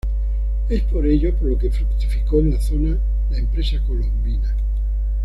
[0.67, 2.97] Es por ello por lo que fructificó en la zona
[3.29, 4.51] la empresa colombina.